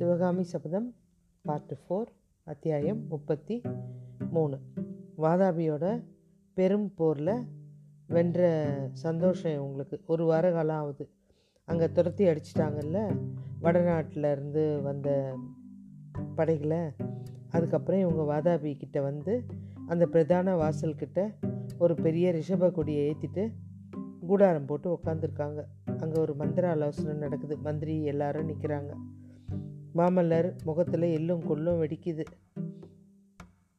சிவகாமி 0.00 0.42
சபதம் 0.42 0.94
part 1.42 1.72
four 1.72 2.06
அத்தியாயம் 2.42 3.08
முப்பத்தி 3.08 3.62
மூணு. 4.30 4.60
வாதாபியோட 5.18 6.04
பெரும் 6.52 6.94
போரில் 6.94 7.44
வென்ற 8.06 8.70
சந்தோஷம் 8.92 9.52
இவங்களுக்கு. 9.52 10.06
ஒரு 10.06 10.24
வார 10.24 10.52
காலம் 10.52 10.76
ஆகுது. 10.76 11.10
அங்கே 11.64 11.92
துரத்தி 11.92 12.24
அடிச்சிட்டாங்கல்ல? 12.24 13.20
வடநாட்டிலேருந்து 13.62 14.82
வந்த 14.82 15.38
படைகளை. 16.34 16.78
அதுக்கப்புறம் 17.50 18.00
இவங்க 18.00 18.22
வாதாபி 18.22 18.76
கிட்ட 18.76 19.00
வந்து 19.00 19.44
அந்த 19.86 20.06
பிரதான 20.06 20.56
வாசல்கிட்ட 20.56 21.34
ஒரு 21.78 21.94
பெரிய 21.94 22.32
ரிஷப 22.32 22.72
கொடியை 22.72 23.14
ஏற்றிட்டு 23.14 23.52
கூடாரம் 24.26 24.66
போட்டு 24.66 25.00
உட்காந்துருக்காங்க 25.04 25.64
அங்கே 25.98 26.20
ஒரு 26.20 26.34
மந்திர 26.34 26.70
ஆலோசனை 26.70 27.14
நடக்குது. 27.14 27.56
மந்திரி 27.56 28.02
எல்லாரும் 28.02 28.48
நிற்கிறாங்க 28.48 28.92
மாமல்லர் 29.94 30.52
முகத்தில் 30.64 31.02
எள்ளும் 31.02 31.46
கொள்ளும் 31.46 31.82
வெடிக்குது. 31.82 32.24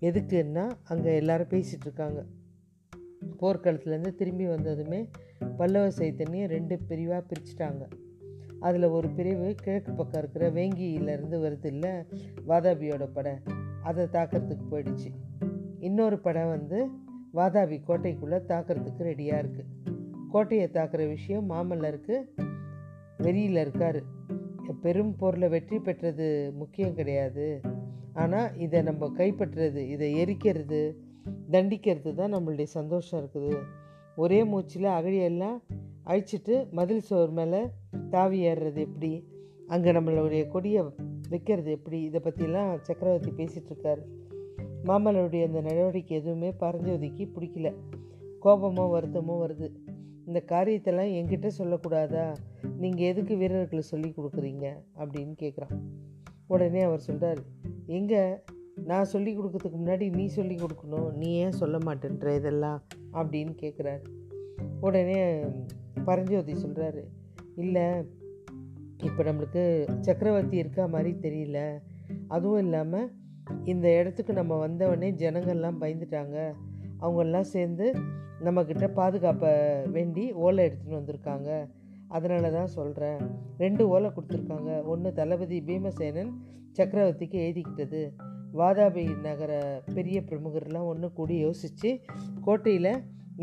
எதுக்குன்னா 0.01 0.71
அங்கே 0.83 1.15
எல்லாரும் 1.15 1.47
பேசிகிட்டு 1.47 1.87
இருக்காங்க. 1.87 2.25
போர்க்களத்துலேருந்து 3.39 4.15
திரும்பி 4.15 4.47
வந்ததுமே 4.47 5.09
பல்லவ 5.57 5.87
சைத்தன்யம் 5.87 6.45
ரெண்டு 6.45 6.77
பிரிவாக 6.77 7.23
பிரிச்சுட்டாங்க. 7.27 7.87
அதில் 8.59 8.83
ஒரு 8.83 9.09
பிரிவு 9.09 9.55
கிழக்கு 9.55 9.93
பக்கம் 9.93 10.21
இருக்கிற 10.21 10.51
வேங்கியிலேருந்து 10.51 11.37
வருது 11.45 11.65
இல்லை 11.65 11.91
வாதாபியோட 12.47 13.07
படை 13.13 13.31
அதை 13.81 14.05
தாக்கிறதுக்கு 14.05 14.65
போயிடுச்சு. 14.71 15.09
இன்னொரு 15.79 16.19
படை 16.19 16.43
வந்து 16.43 16.87
வாதாபி 17.33 17.77
கோட்டைக்குள்ளே 17.87 18.39
தாக்கிறதுக்கு 18.47 18.99
ரெடியாக 18.99 19.43
இருக்குது 19.43 19.69
கோட்டையை 20.29 20.69
தாக்குற 20.73 21.07
விஷயம் 21.07 21.49
மாமல்லருக்கு 21.49 22.23
வெறியில் 23.17 23.55
இருக்கார். 23.55 24.19
பெரும் 24.81 25.15
போரில் 25.15 25.49
வெற்றி 25.49 25.79
பெற்றது 25.79 26.51
முக்கியம் 26.55 26.95
கிடையாது. 26.95 27.61
ஆனால் 28.13 28.57
இதை 28.57 28.81
நம்ம 28.81 29.09
கைப்பற்றுறது 29.17 29.89
இதை 29.89 30.25
எரிக்கிறது 30.25 30.95
தண்டிக்கிறது 31.51 32.13
தான் 32.13 32.33
நம்மளுடைய 32.33 32.63
சந்தோஷம் 32.63 33.19
இருக்குது. 33.21 33.57
ஒரே 34.15 34.43
மூச்சில் 34.43 34.83
அகழியெல்லாம் 34.83 35.57
அழிச்சிட்டு 36.05 36.71
மதில் 36.71 36.99
சோர் 36.99 37.31
மேலே 37.31 37.69
தாவி 38.09 38.45
ஏறுறது 38.45 38.77
எப்படி? 38.77 39.27
அங்கே 39.67 39.91
நம்மளுடைய 39.91 40.47
கொடியை 40.47 40.83
வைக்கிறது 41.29 41.71
எப்படி? 41.71 42.01
இதை 42.01 42.21
பற்றிலாம் 42.23 42.77
சக்கரவர்த்தி 42.81 43.31
பேசிகிட்ருக்காரு 43.31 43.99
மாமல்லருடைய 44.85 45.45
அந்த 45.45 45.61
நடவடிக்கை 45.61 46.17
எதுவுமே 46.17 46.53
பரஞ்சோதிக்கு 46.59 47.27
பிடிக்கல. 47.35 47.73
கோபமோ 48.41 48.85
வருத்தமோ 48.95 49.45
வருது. 49.45 49.69
இந்த 50.25 50.43
காரியத்தெல்லாம் 50.47 51.13
என்கிட்ட 51.17 51.49
சொல்லக்கூடாதா? 51.57 52.35
நீங்கள் 52.77 53.05
எதுக்கு 53.05 53.37
வீரர்களை 53.37 53.83
சொல்லி 53.83 54.13
கொடுக்குறீங்க? 54.17 54.65
அப்படின்னு 54.97 55.33
கேட்குறான் 55.39 55.79
உடனே 56.47 56.81
அவர் 56.81 56.99
சொல்கிறார் 56.99 57.41
எங்கே? 57.85 58.23
நான் 58.75 59.03
சொல்லி 59.03 59.37
கொடுக்கறதுக்கு 59.37 59.79
முன்னாடி 59.85 60.15
நீ 60.15 60.25
சொல்லி 60.25 60.55
கொடுக்கணும். 60.55 61.13
நீ 61.13 61.33
ஏன் 61.33 61.51
சொல்ல 61.51 61.77
மாட்டேன்ற 61.77 62.35
இதெல்லாம்? 62.35 62.83
அப்படின்னு 63.13 63.53
கேட்குறாரு 63.61 64.03
உடனே 64.81 65.39
பரஞ்சோதி 66.05 66.53
சொல்கிறாரு 66.53 67.03
இல்லை 67.55 67.83
இப்போ 69.03 69.23
நம்மளுக்கு 69.23 69.63
சக்கரவர்த்தி 69.99 70.57
இருக்கா 70.57 70.85
மாதிரி 70.85 71.11
தெரியல. 71.21 71.81
அதுவும் 72.27 72.59
இல்லாமல் 72.59 73.11
இந்த 73.63 73.97
இடத்துக்கு 73.97 74.33
நம்ம 74.33 74.67
வந்தவொடனே 74.67 75.09
ஜனங்கள்லாம் 75.23 75.79
பயந்துட்டாங்க. 75.81 76.53
அவங்கெல்லாம் 77.01 77.51
சேர்ந்து 77.55 77.85
நம்மக்கிட்ட 78.45 78.85
பாதுகாப்பை 78.99 79.51
வேண்டி 79.95 80.23
ஓலை 80.45 80.61
எடுத்துகிட்டு 80.67 80.99
வந்திருக்காங்க. 80.99 81.49
அதனால 82.07 82.45
தான் 82.57 82.73
சொல்கிறேன் 82.77 83.19
ரெண்டு 83.63 83.83
ஓலை 83.93 84.09
கொடுத்துருக்காங்க. 84.15 84.71
ஒன்று 84.93 85.09
தளபதி 85.19 85.57
பீமசேனன் 85.69 86.31
சக்கரவர்த்திக்கு 86.77 87.37
எழுதிக்கிட்டது. 87.45 88.01
வாதாபி 88.59 89.03
நகர 89.25 89.51
பெரிய 89.95 90.17
பிரமுகர்லாம் 90.29 90.87
ஒன்று 90.91 91.07
கூடி 91.19 91.35
யோசித்து 91.45 91.89
கோட்டையில் 92.45 92.93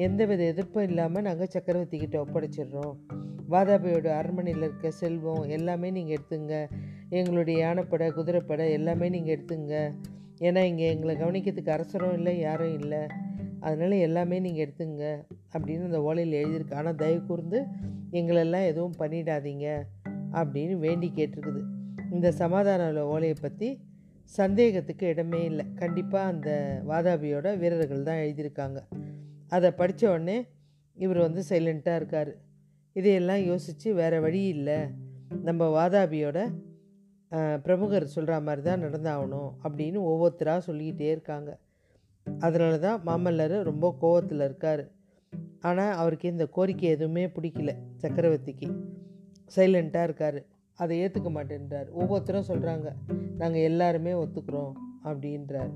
எந்தவித 0.07 0.43
எதிர்ப்பும் 0.53 0.87
இல்லாமல் 0.89 1.27
நாங்கள் 1.29 1.53
சக்கரவர்த்தி 1.55 1.99
கிட்ட 1.99 2.17
ஒப்படைச்சிடுறோம். 2.25 2.93
வாதாபியோட 3.53 4.09
அரண்மனையில் 4.21 4.65
இருக்க 4.67 4.91
செல்வம் 5.01 5.45
எல்லாமே 5.57 5.91
நீங்கள் 5.97 6.17
எடுத்துங்க. 6.17 6.55
எங்களுடைய 7.19 7.57
யானைப்படை 7.65 8.09
குதிரைப்படை 8.19 8.67
எல்லாமே 8.79 9.09
நீங்கள் 9.15 9.35
எடுத்துங்க. 9.37 9.75
ஏன்னா 10.47 10.63
இங்கே 10.71 10.87
எங்களை 10.95 11.15
கவனிக்கிறதுக்கு 11.23 11.75
அரசரும் 11.77 12.17
இல்லை 12.19 12.35
யாரும் 12.39 12.77
இல்லை. 12.81 13.03
அதனால் 13.67 13.95
எல்லாமே 14.07 14.37
நீங்கள் 14.45 14.65
எடுத்துங்க 14.65 15.05
அப்படின்னு 15.55 15.89
அந்த 15.91 16.01
ஓலையில் 16.09 16.39
எழுதியிருக்கு. 16.41 16.79
ஆனால் 16.81 16.99
தயவு 17.03 17.21
கூர்ந்து 17.29 17.61
எங்களெல்லாம் 18.19 18.69
எதுவும் 18.71 18.99
பண்ணிடாதீங்க 19.01 19.67
அப்படின்னு 20.41 20.77
வேண்டி 20.87 21.09
கேட்டிருக்குது. 21.19 21.63
இந்த 22.15 22.29
சமாதான 22.43 23.05
ஓலையை 23.15 23.37
பற்றி 23.41 23.69
சந்தேகத்துக்கு 24.39 25.05
இடமே 25.13 25.41
இல்லை. 25.51 25.65
கண்டிப்பாக 25.81 26.33
அந்த 26.33 26.51
வாதாபியோட 26.91 27.47
வீரர்கள் 27.63 28.07
தான் 28.09 28.23
எழுதியிருக்காங்க. 28.25 28.79
அதை 29.57 29.69
படித்த 29.81 30.03
உடனே 30.15 30.39
இவர் 30.97 31.21
வந்து 31.27 31.43
சைலண்ட்டாக 31.51 31.99
இருக்கார். 32.01 32.33
இதையெல்லாம் 32.97 33.43
யோசித்து 33.51 33.89
வேறு 34.01 34.19
வழி 34.25 34.43
இல்லை. 34.57 34.79
நம்ம 35.49 35.63
வாதாபியோட 35.79 36.39
பிரமுகர் 37.65 38.13
சொல்கிற 38.15 38.35
மாதிரி 38.45 38.63
தான் 38.67 38.85
நடந்தாகணும் 38.85 39.51
அப்படின்னு 39.65 39.99
ஒவ்வொருத்தராக 40.11 40.61
சொல்லிக்கிட்டே 40.69 41.11
இருக்காங்க. 41.15 41.51
அதனால 42.39 42.79
தான் 42.79 43.03
மாமல்லர் 43.07 43.63
ரொம்ப 43.63 43.97
கோவத்தில் 44.03 44.45
இருக்கார். 44.45 44.89
ஆனால் 45.61 45.97
அவருக்கு 45.97 46.29
இந்த 46.29 46.47
கோரிக்கை 46.47 46.89
எதுவுமே 46.89 47.27
பிடிக்கல 47.27 47.75
சக்கரவர்த்திக்கு. 48.03 48.69
சைலண்ட்டாக 49.57 50.03
இருக்கார். 50.03 50.45
அதை 50.75 51.05
ஏற்றுக்க 51.05 51.31
மாட்டேன்றார். 51.31 51.91
ஒவ்வொருத்தரும் 51.91 52.49
சொல்கிறாங்க 52.49 52.93
நாங்கள் 53.39 53.61
எல்லாருமே 53.61 54.13
ஒத்துக்கிறோம் 54.13 54.73
அப்படின்றார். 55.05 55.71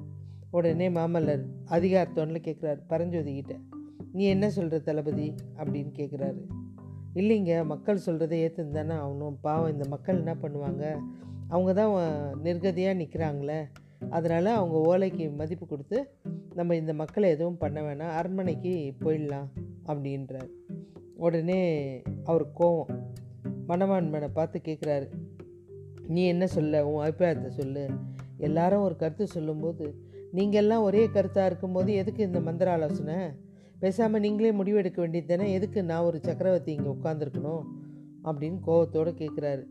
உடனே 0.50 0.88
மாமல்லர் 0.88 1.44
அதிகாரத்தோனில் 1.70 2.44
கேட்குறாரு 2.46 2.80
பரஞ்சோதிக்கிட்ட 2.88 3.54
நீ 4.12 4.24
என்ன 4.24 4.50
சொல்கிற 4.50 4.78
தளபதி? 4.78 5.34
அப்படின்னு 5.56 5.92
கேட்குறாரு 5.98 6.40
இல்லைங்க 7.14 7.64
மக்கள் 7.64 8.00
சொல்கிறத 8.06 8.34
ஏற்றுன்னு 8.44 8.70
தானே 8.70 8.94
ஆகணும். 8.94 9.36
பாவம் 9.40 9.72
இந்த 9.72 9.84
மக்கள் 9.88 10.16
என்ன 10.16 10.34
பண்ணுவாங்க? 10.34 10.84
அவங்க 11.48 11.72
தான் 11.72 11.90
நிர்கதியாக 12.42 12.96
நிற்கிறாங்களே 12.96 13.60
அதனால் 14.10 14.46
அவங்க 14.46 14.76
ஓலைக்கு 14.82 15.34
மதிப்பு 15.34 15.66
கொடுத்து 15.66 16.10
நம்ம 16.54 16.76
இந்த 16.76 16.94
மக்களை 16.94 17.30
எதுவும் 17.30 17.58
பண்ண 17.58 17.80
வேணாம் 17.80 18.10
அரண்மனைக்கு 18.10 18.94
போயிடலாம் 19.00 19.46
அப்படின்றார். 19.86 20.50
உடனே 21.16 22.02
அவர் 22.24 22.46
கோவம் 22.58 22.86
மணவான்மனை 23.68 24.28
பார்த்து 24.32 24.60
கேட்குறாரு 24.64 25.10
நீ 26.06 26.26
என்ன 26.26 26.46
சொல்ல? 26.46 26.86
உன் 26.86 27.00
அபிப்பிராயத்தை 27.00 27.50
சொல்லு. 27.50 27.88
எல்லாரும் 28.36 28.82
ஒரு 28.82 28.96
கருத்து 28.96 29.26
சொல்லும்போது 29.26 29.94
நீங்கள்லாம் 30.34 30.80
ஒரே 30.80 31.06
கருத்தாக 31.06 31.46
இருக்கும்போது 31.46 31.94
எதுக்கு 31.94 32.24
இந்த 32.24 32.40
மந்திர 32.40 32.70
ஆலோசனை? 32.70 33.14
பேசாமல் 33.78 34.20
நீங்களே 34.20 34.52
முடிவெடுக்க 34.52 34.96
வேண்டியது 34.96 35.36
தானே 35.36 35.52
எதுக்கு 35.52 35.84
நான் 35.84 36.02
ஒரு 36.02 36.20
சக்கரவர்த்தி 36.20 36.72
இங்கே 36.72 36.88
உட்காந்துருக்கணும் 36.88 37.62
அப்படின்னு 38.24 38.58
கோவத்தோடு 38.66 39.10
கேட்குறாரு 39.12 39.64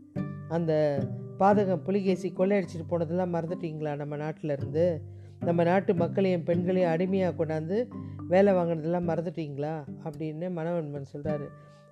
அந்த 0.48 1.02
பாதகம் 1.38 1.82
புலிகேசி 1.82 2.32
கொள்ளையடிச்சிட்டு 2.36 2.84
போனதெல்லாம் 2.90 3.34
மறந்துட்டீங்களா 3.34 3.96
நம்ம 3.96 4.16
நாட்டில் 4.16 4.50
இருந்து 4.50 5.02
நம்ம 5.40 5.62
நாட்டு 5.62 5.94
மக்களையும் 5.94 6.42
பெண்களையும் 6.42 6.90
அடிமையாக 6.90 7.44
கொண்டாந்து 7.44 7.88
வேலை 8.28 8.54
வாங்கினதெல்லாம் 8.54 9.08
மறந்துட்டீங்களா? 9.08 9.84
அப்படின்னு 10.04 10.48
மனவன்மன் 10.50 11.12
சொல்கிறாரு 11.12 11.46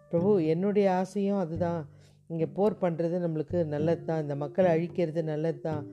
பிரபு 0.08 0.46
என்னுடைய 0.46 0.92
ஆசையும் 0.92 1.38
அதுதான். 1.38 1.88
இங்கே 2.28 2.46
போர் 2.46 2.76
பண்ணுறது 2.80 3.16
நம்மளுக்கு 3.18 3.66
நல்லது 3.66 4.04
தான் 4.04 4.22
இந்த 4.22 4.36
மக்களை 4.36 4.70
அழிக்கிறது 4.70 5.22
நல்லது 5.22 5.60
தான் 5.60 5.86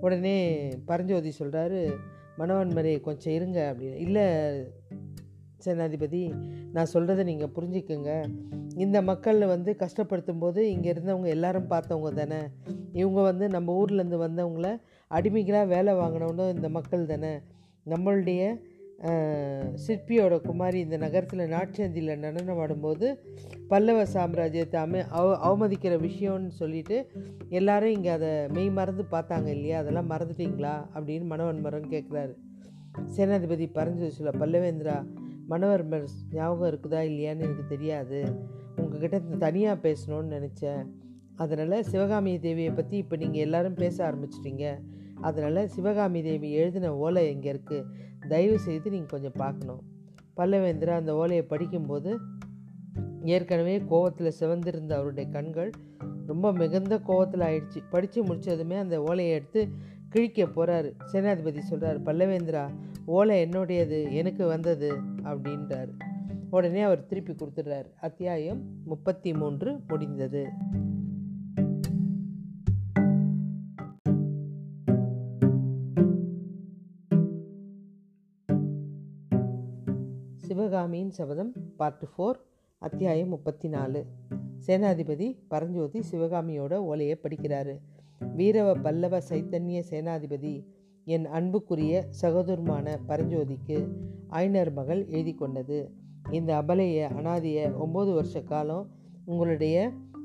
உடனே 0.00 0.36
பரஞ்சோதி 0.84 1.32
சொல்கிறாரு 1.38 1.98
மனவன்மரே 2.38 3.00
கொஞ்சம் 3.00 3.34
இருங்க 3.34 3.74
அப்படின்னு. 3.74 3.96
இல்லை 3.96 4.24
சேனாதிபதி 5.64 6.22
நான் 6.72 6.92
சொல்கிறத 6.94 7.24
நீங்கள் 7.24 7.52
புரிஞ்சுக்குங்க. 7.56 8.10
இந்த 8.76 9.02
மக்களில் 9.02 9.46
வந்து 9.46 9.76
கஷ்டப்படுத்தும் 9.78 10.38
போது 10.38 10.60
இங்கே 10.70 10.92
இருந்தவங்க 10.92 11.28
எல்லாரும் 11.28 11.70
பார்த்தவங்க 11.70 12.12
தானே. 12.14 12.40
இவங்க 12.92 13.20
வந்து 13.20 13.48
நம்ம 13.48 13.74
ஊர்லேருந்து 13.80 14.18
வந்தவங்கள 14.26 14.68
அடிமைகளாக 15.10 15.66
வேலை 15.66 15.94
வாங்கினவனும் 15.94 16.52
இந்த 16.56 16.68
மக்கள் 16.68 17.06
தானே. 17.06 17.32
நம்மளுடைய 17.86 18.42
சிற்பியோட 19.74 20.34
குமாரி 20.40 20.78
இந்த 20.78 20.96
நகரத்தில் 20.96 21.52
நாட்சந்தியில் 21.52 22.18
நடனம் 22.18 22.58
ஆடும்போது 22.58 23.06
பல்லவ 23.68 24.04
சாம்ராஜ்யத்தை 24.14 24.74
அமை 24.74 25.00
அவ 25.10 25.32
அவமதிக்கிற 25.38 25.94
விஷயம்னு 26.00 26.52
சொல்லிட்டு 26.60 26.96
எல்லாரும் 27.48 27.94
இங்கே 27.96 28.08
அதை 28.08 28.30
மெய் 28.48 28.70
மறந்து 28.70 29.04
பார்த்தாங்க 29.10 29.46
இல்லையா? 29.46 29.78
அதெல்லாம் 29.78 30.10
மறந்துட்டீங்களா? 30.10 30.74
அப்படின்னு 30.94 31.26
மனவன்மரம் 31.32 31.90
கேட்குறாரு 31.90 32.34
சேனாதிபதி 33.16 33.66
பரஞ்சு 33.72 34.10
சொல்ல 34.10 34.30
பல்லவேந்திரா 34.30 34.96
மனவர்மர் 35.48 36.06
ஞாபகம் 36.30 36.68
இருக்குதா 36.72 37.00
இல்லையான்னு 37.10 37.46
எனக்கு 37.46 37.66
தெரியாது. 37.68 38.34
உங்ககிட்ட 38.76 39.18
தனியாக 39.18 39.76
பேசணும்னு 39.88 40.34
நினச்சேன். 40.38 40.82
அதனால் 41.36 41.82
சிவகாமி 41.82 42.36
தேவியை 42.36 42.74
பற்றி 42.74 42.96
இப்போ 42.96 43.16
நீங்கள் 43.16 43.40
எல்லோரும் 43.40 43.74
பேச 43.74 44.10
ஆரம்பிச்சிட்டிங்க. 44.10 44.78
அதனால் 45.20 45.68
சிவகாமி 45.68 46.22
தேவி 46.22 46.50
எழுதின 46.50 46.96
ஓலை 46.96 47.28
எங்கே 47.28 47.52
இருக்குது 47.52 47.86
தயவு 48.28 48.58
செய்து 48.58 48.90
நீங்கள் 48.90 49.06
கொஞ்சம் 49.06 49.36
பார்க்கணும். 49.36 49.82
பல்லவேந்திரா 50.36 50.88
அந்த 50.88 51.14
ஓலையை 51.14 51.42
படிக்கும்போது 51.42 52.18
ஏற்கனவே 53.24 53.78
கோவத்தில் 53.78 54.36
சிவந்திருந்த 54.40 54.92
அவருடைய 54.96 55.30
கண்கள் 55.30 55.70
ரொம்ப 56.26 56.52
மிகுந்த 56.52 56.98
கோவத்தில் 56.98 57.44
ஆயிடுச்சு. 57.48 57.80
படித்து 57.90 58.24
முடித்ததுமே 58.24 58.76
அந்த 58.76 59.02
ஓலையை 59.02 59.34
எடுத்து 59.34 59.68
கிழிக்க 60.08 60.46
போகிறாரு 60.46 60.92
சேனாதிபதி 61.12 61.58
சொல்கிறார் 61.58 62.02
பல்லவேந்திரா 62.02 62.70
ஓலை 63.06 63.44
என்னுடையது? 63.44 64.10
எனக்கு 64.10 64.46
வந்தது. 64.46 64.90
அப்படின்றார். 65.24 65.88
உடனே 66.50 66.80
அவர் 66.80 67.06
திருப்பி 67.06 67.32
கொடுத்துட்றாரு. 67.32 67.92
அத்தியாயம் 68.00 68.62
முப்பத்தி 68.84 69.32
மூன்று 69.32 69.80
முடிந்தது. 69.88 70.48
சிவகாமியின் 80.36 81.10
சபதம் 81.10 81.52
பார்ட் 81.76 82.02
ஃபோர் 82.02 82.38
அத்தியாயம் 82.78 83.28
முப்பத்தி 83.28 83.68
நாலு 83.68 84.06
சேனாதிபதி 84.66 85.36
பரஞ்சோதி 85.48 86.00
சிவகாமியோட 86.10 86.74
ஓலையை 86.74 87.18
படிக்கிறாரு. 87.22 87.78
வீரவ 88.36 88.82
பல்லவ 88.82 89.18
சைத்தன்ய 89.18 89.82
சேனாதிபதி 89.90 90.64
என் 91.06 91.26
அன்புக்குரிய 91.26 92.04
சகோதரமான 92.20 92.94
பரஞ்சோதிக்கு 93.08 93.78
ஆய்னர் 94.28 94.72
மகள் 94.72 95.02
எழுதி 95.08 95.34
கொண்டது. 95.34 95.78
இந்த 96.30 96.50
அபலைய 96.62 97.08
அனாதிய 97.18 97.58
ஒம்பது 97.84 98.10
வருஷ 98.14 98.42
காலம் 98.42 98.86
உங்களுடைய 99.24 99.76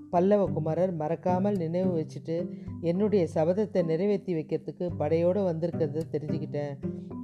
பல்லவ 0.10 0.42
குமாரர் 0.48 0.94
மறக்காமல் 0.96 1.58
நினைவு 1.58 1.90
வச்சுட்டு 1.98 2.36
என்னுடைய 2.82 3.28
சபதத்தை 3.36 3.82
நிறைவேற்றி 3.84 4.34
வைக்கிறதுக்கு 4.34 4.86
படையோடு 4.98 5.42
வந்திருக்கிறத 5.42 6.06
தெரிஞ்சுக்கிட்டேன். 6.12 6.74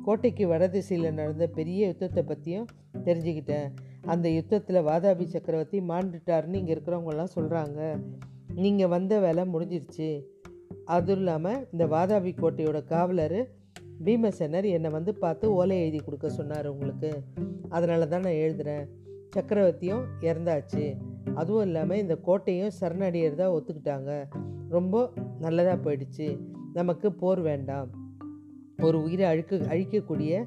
கோட்டைக்கு 0.06 0.48
வடதிசையில் 0.48 1.08
நடந்த 1.14 1.48
பெரிய 1.48 1.88
யுத்தத்தை 1.88 2.24
பற்றியும் 2.24 2.68
தெரிஞ்சுக்கிட்டேன். 3.06 3.68
அந்த 4.06 4.30
யுத்தத்தில் 4.30 4.86
வாதாபி 4.90 5.26
சக்கரவர்த்தி 5.26 5.80
மாண்டுட்டார்னு 5.82 6.60
இங்கே 6.62 6.74
இருக்கிறவங்கெல்லாம் 6.76 7.36
சொல்கிறாங்க 7.38 7.80
நீங்கள் 8.56 8.88
வந்த 8.88 9.20
வேலை 9.20 9.44
முடிஞ்சிருச்சு. 9.46 10.10
அதுவும் 10.86 11.18
இல்லாமல் 11.18 11.68
இந்த 11.72 11.86
வாதாபி 11.86 12.32
கோட்டையோட 12.42 12.84
காவலர் 12.84 13.50
பீமசேனர் 14.04 14.70
என்னை 14.70 14.90
வந்து 14.90 15.14
பார்த்து 15.14 15.54
ஓலை 15.54 15.82
எழுதி 15.82 15.98
கொடுக்க 15.98 16.30
சொன்னார் 16.30 16.68
உங்களுக்கு. 16.68 17.24
அதனால 17.70 18.08
தான் 18.08 18.22
நான் 18.22 18.32
எழுதுகிறேன் 18.32 18.88
சக்கரவர்த்தியும் 19.36 20.04
இறந்தாச்சு. 20.22 20.96
அதுவும் 21.36 21.66
இல்லாமல் 21.66 21.98
இந்த 21.98 22.16
கோட்டையும் 22.16 22.72
சரணடையிறதா 22.80 23.58
ஒத்துக்கிட்டாங்க. 23.58 24.26
ரொம்ப 24.70 25.14
நல்லதாக 25.40 25.78
போயிடுச்சு. 25.84 26.40
நமக்கு 26.74 27.14
போர் 27.14 27.40
வேண்டாம். 27.40 27.90
ஒரு 28.82 29.04
உயிரை 29.04 29.26
அழுக்க 29.26 29.56
அழிக்கக்கூடிய 29.56 30.46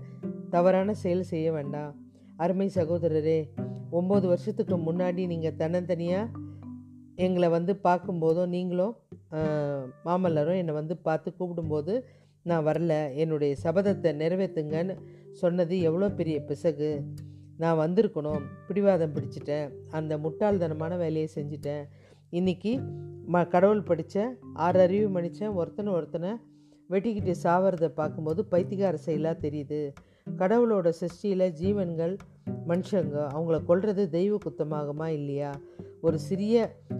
தவறான 0.50 0.94
செயல் 0.94 1.22
செய்ய 1.22 1.52
வேண்டாம். 1.52 1.94
அருமை 2.36 2.70
சகோதரரே 2.74 3.48
ஒம்பது 3.92 4.26
வருஷத்துக்கு 4.26 4.76
முன்னாடி 4.76 5.26
நீங்கள் 5.26 5.54
தன்னந்தனியாக 5.58 6.28
எங்களை 7.24 7.48
வந்து 7.56 7.72
பார்க்கும்போதும் 7.86 8.52
நீங்களும் 8.54 8.94
மாமல்லரும் 10.06 10.60
என்னை 10.62 10.74
வந்து 10.80 10.94
பார்த்து 11.06 11.28
கூப்பிடும்போது 11.38 11.94
நான் 12.50 12.66
வரல. 12.66 12.94
என்னுடைய 13.22 13.52
சபதத்தை 13.62 14.10
நிறைவேற்றுங்கன்னு 14.22 14.94
சொன்னது 15.42 15.74
எவ்வளோ 15.88 16.08
பெரிய 16.18 16.36
பிசகு. 16.50 16.90
நான் 17.62 17.80
வந்திருக்கணும் 17.82 18.42
பிடிவாதம் 18.66 19.14
பிடிச்சிட்டேன் 19.14 19.68
அந்த 19.98 20.12
முட்டாள்தனமான 20.24 20.92
வேலையை 21.04 21.28
செஞ்சிட்டேன். 21.36 21.84
இன்றைக்கி 22.38 22.72
ம 23.34 23.42
கடவுள் 23.54 23.86
படித்த 23.90 24.26
ஆறு 24.66 24.80
அறிவு 24.86 25.06
மனுஷன் 25.16 25.56
ஒருத்தனை 25.60 25.92
ஒருத்தனை 25.98 26.30
வெட்டிக்கிட்டு 26.90 27.32
சாவறதை 27.44 27.88
பார்க்கும்போது 28.00 28.40
பைத்திகார 28.52 28.94
செயலாக 29.06 29.36
தெரியுது. 29.46 29.80
கடவுளோட 30.40 30.88
சிருஷ்டியில் 31.00 31.46
ஜீவன்கள் 31.60 32.14
மனுஷங்க 32.70 33.16
அவங்கள 33.34 33.56
கொல்றது 33.68 34.02
தெய்வ 34.16 34.38
குத்தமாகுமா 34.44 35.06
இல்லையா? 35.18 35.50
ஒரு 36.06 36.18
சிறிய 36.28 36.56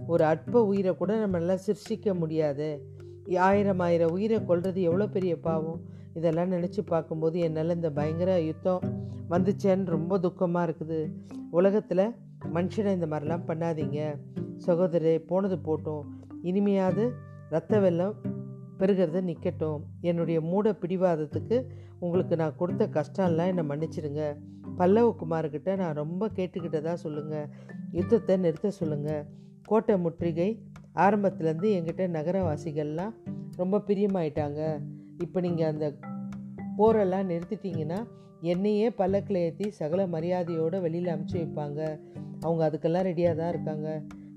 ஒரு 0.07 0.23
அற்ப 0.23 0.63
உயிரை 0.65 0.91
கூட 0.95 1.13
நம்மளால் 1.23 1.65
சிருஷ்டிக்க 1.67 2.13
முடியாது. 2.13 2.67
ஆயிரம் 3.47 3.79
ஆயிரம் 3.79 4.13
உயிரை 4.15 4.45
கொள்வது 4.45 4.81
எவ்வளோ 4.81 5.07
பெரிய 5.07 5.33
பாவம்? 5.37 5.79
இதெல்லாம் 6.13 6.51
நினச்சி 6.51 6.81
பார்க்கும்போது 6.85 7.39
என்னால் 7.39 7.75
இந்த 7.75 7.89
பயங்கர 7.91 8.31
யுத்தம் 8.41 8.85
வந்துச்சேன்னு 9.29 9.93
ரொம்ப 9.95 10.19
துக்கமாக 10.19 10.67
இருக்குது. 10.67 10.99
உலகத்தில் 11.51 12.05
மனுஷனை 12.53 12.91
இந்த 12.97 13.07
மாதிரிலாம் 13.11 13.47
பண்ணாதீங்க. 13.47 13.99
சகோதரே 14.65 15.15
போனது 15.31 15.57
போட்டோம். 15.67 16.05
இனிமையாவது 16.43 17.03
ரத்த 17.49 17.79
வெள்ளம் 17.79 18.15
பெருகிறத 18.79 19.21
நிற்கட்டும் 19.21 19.79
என்னுடைய 20.01 20.37
மூட 20.41 20.71
பிடிவாதத்துக்கு 20.81 21.57
உங்களுக்கு 21.99 22.35
நான் 22.35 22.55
கொடுத்த 22.55 22.83
கஷ்டம்லாம் 22.97 23.51
என்னை 23.51 23.63
மன்னிச்சிடுங்க 23.69 24.23
பல்லவ 24.77 25.07
குமார்கிட்ட 25.21 25.69
நான் 25.75 25.99
ரொம்ப 26.01 26.23
கேட்டுக்கிட்டதாக 26.35 26.97
சொல்லுங்கள் 27.03 27.47
யுத்தத்தை 27.91 28.35
நிறுத்த 28.37 28.71
சொல்லுங்கள் 28.71 29.23
கோட்டை 29.69 29.95
முற்றுகை 29.97 30.49
ஆரம்பத்துலேருந்து 31.05 31.69
எங்கிட்ட 31.77 32.03
நகரவாசிகள்லாம் 32.17 33.13
ரொம்ப 33.55 33.81
பிரியமாயிட்டாங்க. 33.87 34.61
இப்போ 35.23 35.39
நீங்கள் 35.45 35.69
அந்த 35.71 35.85
போரெல்லாம் 36.77 37.29
நிறுத்திட்டீங்கன்னா 37.31 37.99
என்னையே 38.41 38.87
பல்லக்கில் 38.89 39.39
ஏற்றி 39.43 39.67
சகல 39.71 40.01
மரியாதையோடு 40.07 40.77
வெளியில் 40.81 41.13
அமுச்சு 41.13 41.37
வைப்பாங்க. 41.37 41.79
அவங்க 42.39 42.61
அதுக்கெல்லாம் 42.67 43.07
ரெடியாக 43.09 43.35
தான் 43.35 43.51
இருக்காங்க. 43.53 43.87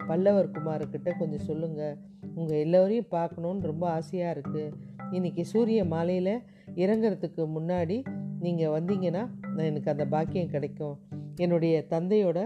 பல்லவர் 0.07 0.51
குமார்கிட்ட 0.51 1.11
கொஞ்சம் 1.19 1.47
சொல்லுங்கள் 1.49 1.97
உங்கள் 2.35 2.61
எல்லோரையும் 2.65 3.11
பார்க்கணுன்னு 3.11 3.71
ரொம்ப 3.71 3.85
ஆசையாக 3.91 4.35
இருக்குது 4.37 4.73
இன்றைக்கி 5.17 5.43
சூரிய 5.53 5.81
மாலையில் 5.85 6.35
இறங்கிறதுக்கு 6.75 7.45
முன்னாடி 7.57 7.97
நீங்கள் 8.41 8.75
வந்தீங்கன்னா 8.77 9.23
நான் 9.55 9.69
எனக்கு 9.71 9.91
அந்த 9.91 10.05
பாக்கியம் 10.07 10.53
கிடைக்கும். 10.55 10.97
என்னுடைய 11.37 11.75
தந்தையோட 11.91 12.39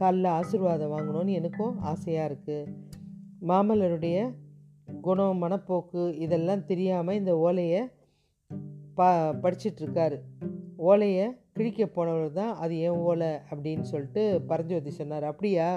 காலில் 0.00 0.28
ஆசீர்வாதம் 0.38 0.92
வாங்கணும்னு 0.92 1.32
எனக்கும் 1.32 1.74
ஆசையாக 1.80 2.28
இருக்குது 2.30 2.72
மாமல்லருடைய 3.48 4.18
குணம் 5.00 5.40
மனப்போக்கு 5.42 6.02
இதெல்லாம் 6.18 6.64
தெரியாமல் 6.64 7.18
இந்த 7.18 7.32
ஓலையை 7.38 7.80
பா 8.94 9.08
படிச்சிட்ருக்காரு. 9.42 10.18
ஓலையை 10.76 11.26
கிழிக்க 11.56 11.86
போனவர் 11.86 12.32
தான் 12.32 12.52
அது 12.56 12.74
என் 12.78 13.00
ஓலை 13.08 13.30
அப்படின்னு 13.50 13.80
சொல்லிட்டு 13.80 14.22
பரஞ்சோதி 14.46 14.90
சொன்னார். 14.90 15.24
அப்படியா? 15.24 15.68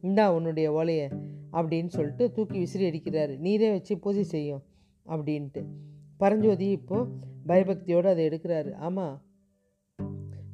இந்தா 0.00 0.24
உன்னுடைய 0.34 0.72
ஓலையை 0.72 1.08
அப்படின்னு 1.52 1.86
சொல்லிட்டு 1.86 2.32
தூக்கி 2.32 2.58
விசிறி 2.58 2.84
அடிக்கிறாரு. 2.90 3.34
நீரே 3.38 3.70
வச்சு 3.70 3.98
பூஜை 3.98 4.22
செய்யும் 4.22 4.62
அப்படின்ட்டு. 5.06 5.62
பரஞ்சோதி 6.16 6.70
இப்போது 6.70 7.10
பயபக்தியோடு 7.46 8.08
அதை 8.08 8.28
எடுக்கிறாரு. 8.28 8.72
ஆமாம் 8.78 9.16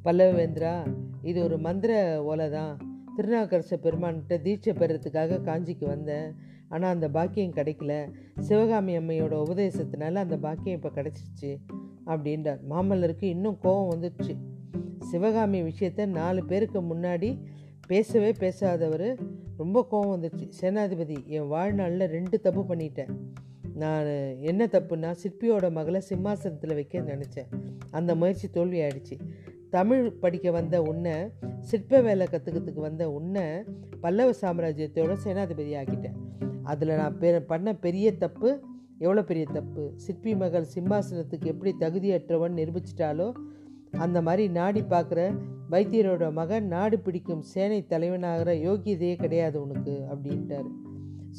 பல்லவேந்திரா 0.05 0.75
இது 1.21 1.43
ஒரு 1.43 1.57
மந்திர 1.57 1.91
ஓலை 2.23 2.49
தான் 2.49 2.73
திருநாகரச 3.17 3.77
பெருமான்கிட்ட 3.83 4.35
தீட்சை 4.41 4.73
பெறத்துக்காக 4.73 5.39
காஞ்சிக்கு 5.49 5.85
வந்தேன். 5.85 6.29
ஆனால் 6.69 6.93
அந்த 6.93 7.09
பாக்கியம் 7.09 7.53
கிடைக்கல. 7.53 7.93
சிவகாமி 8.39 8.97
அம்மையோட 8.97 9.33
உபதேசத்தினால 9.45 10.21
அந்த 10.25 10.37
பாக்கியம் 10.37 10.77
இப்போ 10.77 10.91
கிடச்சிருச்சு 10.97 11.51
அப்படின்றார். 12.05 12.61
மாமல்லருக்கு 12.69 13.23
இன்னும் 13.23 13.57
கோபம் 13.61 13.91
வந்துடுச்சு 13.91 14.35
சிவகாமி 14.99 15.61
விஷயத்த 15.61 16.05
நாலு 16.05 16.45
பேருக்கு 16.45 16.81
முன்னாடி 16.81 17.29
பேசவே 17.87 18.31
பேசாதவர் 18.31 19.07
ரொம்ப 19.57 19.77
கோபம் 19.89 20.13
வந்துடுச்சு 20.15 20.45
சேனாதிபதி 20.61 21.17
என் 21.25 21.47
வாழ்நாளில் 21.47 22.05
ரெண்டு 22.07 22.39
தப்பு 22.39 22.61
பண்ணிட்டேன். 22.69 23.11
நான் 23.73 24.07
என்ன 24.41 24.65
தப்புன்னா 24.65 25.15
சிற்பியோட 25.23 25.71
மகளை 25.71 26.01
சிம்மாசனத்தில் 26.09 26.73
வைக்க 26.73 26.99
நினச்சேன். 26.99 27.49
அந்த 27.91 28.15
முயற்சி 28.15 28.47
தோல்வி 28.49 28.79
ஆயிடுச்சு 28.79 29.15
தமிழ் 29.71 30.11
படிக்க 30.11 30.51
வந்த 30.51 30.81
உன்னை 30.81 31.15
சிற்ப 31.59 32.01
வேலை 32.01 32.27
கற்றுக்கிறதுக்கு 32.27 32.79
வந்த 32.79 33.11
உன்னை 33.11 33.43
பல்லவ 34.01 34.33
சாம்ராஜ்யத்தோட 34.41 35.13
சேனாதிபதி 35.23 35.73
ஆக்கிட்டேன். 35.81 36.17
அதில் 36.63 36.95
நான் 36.95 37.17
பெ 37.17 37.41
பண்ண 37.41 37.75
பெரிய 37.75 38.07
தப்பு 38.15 38.49
எவ்வளோ 38.97 39.23
பெரிய 39.23 39.45
தப்பு? 39.45 39.91
சிற்பி 39.95 40.35
மகள் 40.35 40.65
சிம்மாசனத்துக்கு 40.75 41.47
எப்படி 41.47 41.75
தகுதியற்றவன் 41.79 42.57
நிரூபிச்சிட்டாலோ 42.59 43.33
அந்த 43.97 44.21
மாதிரி 44.21 44.49
நாடி 44.49 44.81
பார்க்குற 44.81 45.21
வைத்தியரோட 45.69 46.31
மகன் 46.31 46.67
நாடு 46.67 46.99
பிடிக்கும் 46.99 47.41
சேனை 47.41 47.85
தலைவனாகிற 47.89 48.51
யோகியதையே 48.67 49.15
கிடையாது 49.15 49.57
உனக்கு 49.61 49.93
அப்படின்ட்டார். 50.13 50.69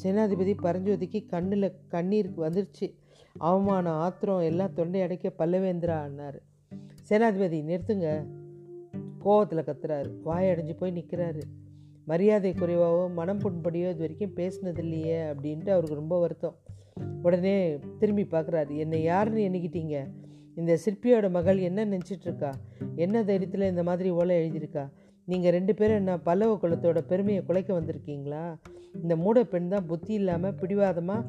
சேனாதிபதி 0.03 0.55
பரஞ்சோதிக்கு 0.63 1.25
கண்ணில் 1.25 1.75
கண்ணீருக்கு 1.89 2.41
வந்துருச்சு. 2.47 2.89
அவமானம் 3.35 3.99
ஆத்திரம் 4.05 4.41
எல்லாம் 4.41 4.73
தொண்டை 4.73 5.01
அடைக்க 5.01 5.31
பல்லவேந்திரா 5.37 5.97
ஆனார் 5.97 6.39
சேனாதிபதி 7.09 7.59
நிறுத்துங்க. 7.69 8.07
கோவத்தில் 9.23 9.67
கத்துறாரு. 9.67 10.09
வாயடைஞ்சு 10.25 10.75
போய் 10.79 10.91
நிற்கிறாரு 10.91 11.41
மரியாதை 12.05 12.51
குறைவாகவோ 12.51 13.09
மனம் 13.13 13.37
புண்படியோ 13.37 13.89
இது 13.89 13.99
வரைக்கும் 13.99 14.35
பேசினது 14.35 14.77
இல்லையே 14.77 15.21
அப்படின்ட்டு 15.21 15.69
அவருக்கு 15.69 15.95
ரொம்ப 15.95 16.19
வருத்தம். 16.19 16.55
உடனே 17.21 17.79
திரும்பி 17.99 18.23
பார்க்குறாரு 18.23 18.77
என்னை 18.77 19.03
யாருன்னு 19.03 19.41
எண்ணிக்கிட்டீங்க? 19.41 20.07
இந்த 20.55 20.77
சிற்பியோட 20.85 21.29
மகள் 21.29 21.57
என்ன 21.57 21.85
நினச்சிட்ருக்கா? 21.85 22.51
என்ன 22.95 23.23
தைரியத்தில் 23.23 23.69
இந்த 23.69 23.83
மாதிரி 23.83 24.09
ஓலை 24.09 24.35
எழுதியிருக்கா? 24.41 24.89
நீங்கள் 25.25 25.51
ரெண்டு 25.51 25.73
பேரும் 25.73 25.95
என்ன 25.95 26.19
பல்லவ 26.19 26.57
குலத்தோட 26.61 27.01
பெருமையை 27.01 27.43
குலைக்க 27.43 27.79
வந்திருக்கீங்களா? 27.79 28.55
இந்த 29.01 29.15
மூட 29.15 29.43
பெண் 29.43 29.67
தான் 29.67 29.85
புத்தி 29.85 30.13
இல்லாமல் 30.13 30.55
பிடிவாதமாக 30.55 31.25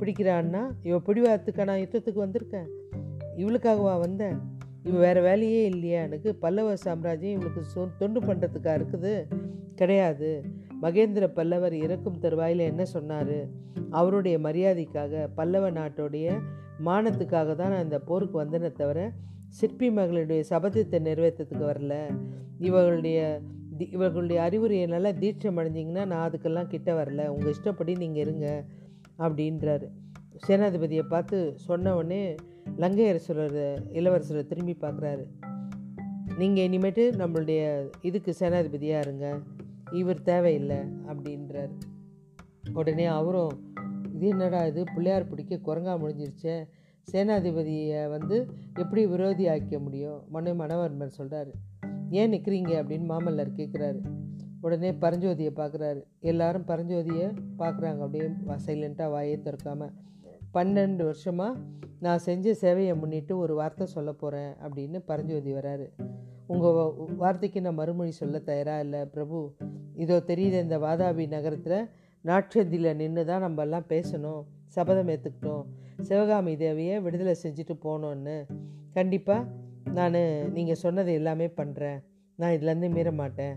பிடிக்கிறான்னா 0.00 0.70
இவ 0.82 0.96
பிடிவாதத்துக்கான 1.06 1.76
யுத்தத்துக்கு 1.84 2.20
வந்திருக்கேன். 2.26 2.68
இவளுக்காகவா 3.36 3.98
வந்தேன்? 3.98 4.38
இவன் 4.82 5.00
வேறு 5.00 5.22
வேலையே 5.22 5.64
இல்லையா? 5.64 6.02
எனக்கு 6.02 6.34
பல்லவ 6.34 6.76
சாம்ராஜ்யம் 6.76 7.40
இவனுக்கு 7.40 7.62
சொ 7.74 7.88
தொண்டு 7.98 8.20
பண்ணுறதுக்காக 8.20 8.84
இருக்குது? 8.84 9.24
கிடையாது. 9.74 10.44
மகேந்திர 10.82 11.26
பல்லவர் 11.26 11.74
இறக்கும் 11.74 12.18
தருவாயில் 12.18 12.58
என்ன 12.58 12.84
சொன்னார்? 12.84 13.48
அவருடைய 13.90 14.38
மரியாதைக்காக 14.38 15.28
பல்லவ 15.34 15.70
நாட்டுடைய 15.70 16.40
மானத்துக்காக 16.84 17.54
தான் 17.54 17.70
நான் 17.70 17.82
இந்த 17.82 17.98
போருக்கு 17.98 18.44
வந்தேனே 18.44 18.72
தவிர 18.72 19.12
சிற்பி 19.48 19.90
மகளுடைய 19.90 20.44
சபதத்தை 20.50 21.00
நிறைவேற்றத்துக்கு 21.00 21.64
வரல. 21.64 22.20
இவர்களுடைய 22.58 23.40
தி- 23.78 23.92
இவர்களுடைய 23.92 24.42
அறிவுரையை 24.42 24.86
நல்லா 24.86 25.10
தீட்சம் 25.10 25.58
அடைஞ்சிங்கன்னா 25.58 26.06
நான் 26.06 26.30
அதுக்கெல்லாம் 26.30 26.66
கிட்ட 26.66 27.04
வரல. 27.04 27.26
உங்கள் 27.26 27.48
இஷ்டப்படி 27.48 27.94
நீங்கள் 27.94 28.22
இருங்க 28.22 28.64
அப்படின்றாரு. 29.18 29.88
சேனாதிபதியை 30.46 31.02
பார்த்து 31.02 31.52
சொன்ன 31.56 31.96
உடனே 31.96 32.34
லங்கை 32.76 33.08
அரசர் 33.08 33.86
இளவரசரை 33.92 34.46
திரும்பி 34.46 34.76
பார்க்குறாரு. 34.80 35.26
நீங்கள் 36.38 36.68
இனிமேட்டு 36.68 37.04
நம்மளுடைய 37.18 37.90
இதுக்கு 38.02 38.34
சேனாதிபதியாக 38.38 39.00
இருங்க. 39.00 39.38
இவர் 39.92 40.22
தேவையில்லை 40.22 40.76
அப்படின்றார். 40.78 41.70
உடனே 42.74 43.04
அவரும் 43.04 43.74
இது 44.14 44.28
என்னடா 44.28 44.66
இது? 44.66 44.84
பிள்ளையார் 44.84 45.28
பிடிக்க 45.28 45.58
குரங்கா 45.64 45.94
முடிஞ்சிருச்சே. 46.02 46.68
சேனாதிபதியை 47.12 48.10
வந்து 48.10 48.46
எப்படி 48.74 49.06
விரோதி 49.06 49.48
ஆக்க 49.48 49.78
முடியும்? 49.78 50.22
மனு 50.28 50.54
மனவர்மர் 50.54 51.10
சொல்கிறாரு 51.18 51.52
ஏன் 52.10 52.32
நிற்கிறீங்க 52.32 52.72
அப்படின்னு 52.82 53.06
மாமல்லர் 53.08 53.54
கேட்குறாரு 53.56 54.00
உடனே 54.60 54.92
பரஞ்சோதியை 54.92 55.52
பார்க்குறாரு. 55.56 56.02
எல்லாரும் 56.20 56.64
பரஞ்சோதியை 56.66 57.34
பார்க்குறாங்க. 57.58 57.98
அப்படியே 57.98 58.30
சைலண்ட்டாக 58.66 59.12
வாயே 59.12 59.36
திறக்காமல் 59.40 59.92
பன்னெண்டு 60.54 61.02
வருஷமாக 61.04 61.60
நான் 62.04 62.22
செஞ்ச 62.26 62.54
சேவையை 62.62 62.94
முன்னிட்டு 63.00 63.32
ஒரு 63.38 63.54
வார்த்தை 63.54 63.86
சொல்ல 63.94 64.10
போகிறேன் 64.12 64.52
அப்படின்னு 64.64 64.98
பரஞ்சோதி 65.10 65.50
வராரு. 65.58 65.86
உங்கள் 66.46 66.78
வார்த்தைக்கு 67.22 67.60
நான் 67.60 67.78
மறுமொழி 67.80 68.12
சொல்ல 68.20 68.38
தயாராக 68.48 68.84
இல்லை 68.84 69.00
பிரபு? 69.14 69.40
இதோ 70.04 70.16
தெரியுது 70.30 70.58
இந்த 70.66 70.76
வாதாபி 70.78 71.24
நகரத்தில் 71.34 71.78
நாட்சந்தியில் 72.24 72.96
நின்று 72.96 73.22
தான் 73.24 73.44
நம்ம 73.46 73.62
எல்லாம் 73.62 73.86
பேசணும் 73.88 74.42
சபதம் 74.76 75.10
ஏற்றுக்கிட்டோம் 75.14 75.64
சிவகாமி 76.08 76.52
தேவியை 76.64 76.96
விடுதலை 77.06 77.34
செஞ்சுட்டு 77.44 77.74
போனோன்னு. 77.86 78.36
கண்டிப்பாக 78.94 79.48
நான் 79.98 80.18
நீங்கள் 80.56 80.82
சொன்னது 80.84 81.12
எல்லாமே 81.20 81.48
பண்ணுறேன் 81.60 81.98
நான் 82.38 82.54
இதுலேருந்து 82.56 82.90
மீற 82.96 83.10
மாட்டேன் 83.22 83.54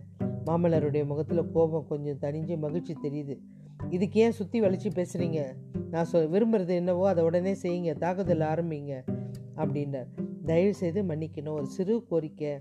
மாமல்லருடைய 0.47 1.03
முகத்தில் 1.11 1.49
கோபம் 1.55 1.89
கொஞ்சம் 1.91 2.21
தனிஞ்சு 2.23 2.55
மகிழ்ச்சி 2.63 2.93
தெரியுது. 3.03 3.35
இதுக்கு 3.93 4.19
ஏன் 4.19 4.31
சுற்றி 4.31 4.61
வலிச்சு 4.61 4.89
பேசுகிறீங்க 4.95 5.39
நான் 5.91 6.07
சொ 6.11 6.15
விரும்புறது 6.15 6.67
என்னவோ 6.67 7.07
அதை 7.07 7.23
உடனே 7.23 7.53
செய்யுங்க 7.53 7.97
தாக்குதல் 7.97 8.39
ஆரம்பிங்க 8.39 8.93
அப்படின்னார் 9.57 10.07
தயவு 10.45 10.73
செய்து 10.73 11.03
மன்னிக்கணும். 11.03 11.53
ஒரு 11.53 11.65
சிறு 11.65 12.03
கோரிக்கை. 12.09 12.53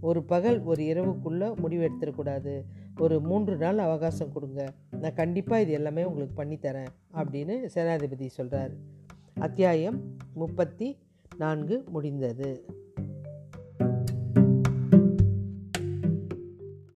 ஒரு 0.00 0.22
பகல் 0.22 0.62
ஒரு 0.62 0.82
இரவுக்குள்ளே 0.82 1.56
முடிவு 1.60 1.90
எடுத்துடக்கூடாது. 1.90 2.62
ஒரு 2.98 3.20
மூன்று 3.20 3.56
நாள் 3.56 3.78
அவகாசம் 3.78 4.32
கொடுங்க. 4.32 4.72
நான் 5.00 5.14
கண்டிப்பாக 5.14 5.62
இது 5.62 5.72
எல்லாமே 5.72 6.04
உங்களுக்கு 6.04 6.44
பண்ணித்தரேன் 6.44 6.92
அப்படின்னு 7.14 7.54
சேனாதிபதி 7.74 8.26
சொல்கிறார் 8.26 8.70
அத்தியாயம் 9.38 10.16
முப்பத்தி 10.34 10.98
நான்கு 11.36 11.84
முடிந்தது. 11.90 12.64